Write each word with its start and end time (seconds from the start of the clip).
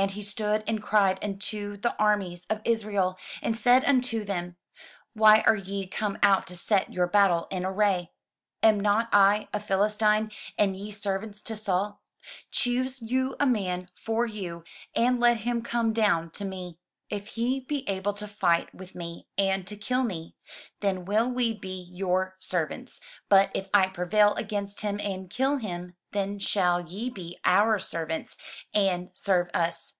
And 0.00 0.12
he 0.12 0.22
stood 0.22 0.62
and 0.68 0.80
cried 0.80 1.18
unto 1.24 1.76
the 1.76 1.92
armies 1.98 2.46
of 2.48 2.60
Israel, 2.64 3.18
and 3.42 3.58
said 3.58 3.84
unto 3.84 4.22
them, 4.24 4.56
"Why 5.14 5.40
are 5.40 5.56
ye 5.56 5.88
come 5.88 6.18
out 6.22 6.46
to 6.46 6.56
set 6.56 6.92
your 6.92 7.08
battle 7.08 7.48
in 7.50 7.64
array? 7.66 8.12
Am 8.62 8.78
not 8.78 9.08
I 9.12 9.48
a 9.52 9.58
Philistine, 9.58 10.30
and 10.56 10.76
ye 10.76 10.92
servants 10.92 11.42
to 11.42 11.56
Saul? 11.56 12.00
Choose 12.52 13.02
you 13.02 13.34
a 13.40 13.46
man 13.46 13.90
for 13.96 14.24
you, 14.24 14.62
and 14.94 15.18
let 15.18 15.38
him 15.38 15.62
come 15.62 15.92
down 15.92 16.30
to 16.30 16.44
me. 16.44 16.78
If 17.10 17.28
he 17.28 17.60
be 17.60 17.88
able 17.88 18.12
to 18.12 18.28
fight 18.28 18.72
with 18.74 18.94
me, 18.94 19.26
and 19.38 19.66
to 19.66 19.76
kill 19.78 20.04
me, 20.04 20.36
then 20.80 21.06
will 21.06 21.28
we 21.30 21.54
be 21.54 21.88
your 21.90 22.36
servants; 22.38 23.00
but 23.30 23.50
if 23.54 23.70
I 23.72 23.86
prevail 23.88 24.34
against 24.34 24.82
him, 24.82 25.00
and 25.02 25.30
kill 25.30 25.56
him, 25.56 25.94
then 26.12 26.38
shall 26.38 26.82
ye 26.82 27.08
be 27.08 27.38
our 27.46 27.78
servants, 27.78 28.36
and 28.74 29.10
serve 29.14 29.48
us. 29.54 29.94